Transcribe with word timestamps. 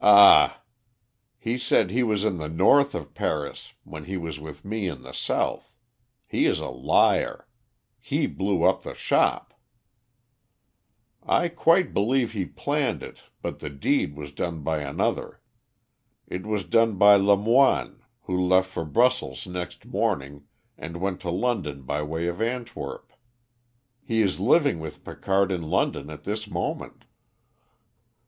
"Ah! 0.00 0.62
He 1.36 1.58
said 1.58 1.90
he 1.90 2.04
was 2.04 2.22
in 2.22 2.36
the 2.36 2.48
north 2.48 2.94
of 2.94 3.12
Paris 3.12 3.72
when 3.82 4.04
he 4.04 4.16
was 4.16 4.38
with 4.38 4.64
me 4.64 4.86
in 4.86 5.02
the 5.02 5.10
south. 5.10 5.72
He 6.28 6.46
is 6.46 6.60
a 6.60 6.68
liar. 6.68 7.48
He 7.98 8.28
blew 8.28 8.62
up 8.62 8.84
the 8.84 8.94
shop." 8.94 9.52
"I 11.26 11.48
quite 11.48 11.92
believe 11.92 12.30
he 12.30 12.44
planned 12.44 13.02
it, 13.02 13.22
but 13.42 13.58
the 13.58 13.68
deed 13.68 14.14
was 14.14 14.30
done 14.30 14.62
by 14.62 14.78
another. 14.78 15.40
It 16.28 16.46
was 16.46 16.62
done 16.62 16.94
by 16.94 17.16
Lamoine, 17.16 18.02
who 18.22 18.40
left 18.40 18.68
for 18.70 18.84
Brussels 18.84 19.44
next 19.44 19.84
morning 19.84 20.44
and 20.76 20.98
went 20.98 21.18
to 21.22 21.30
London 21.32 21.82
by 21.82 22.00
way 22.04 22.28
of 22.28 22.40
Antwerp. 22.40 23.12
He 24.04 24.20
is 24.22 24.38
living 24.38 24.78
with 24.78 25.02
Picard 25.02 25.50
in 25.50 25.62
London 25.64 26.10
at 26.10 26.22
this 26.22 26.46
moment." 26.46 27.06